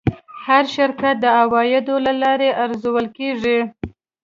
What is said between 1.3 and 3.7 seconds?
عوایدو له لارې ارزول کېږي.